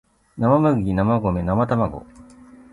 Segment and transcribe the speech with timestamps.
[0.35, 2.07] なまむぎなまごめなまたまご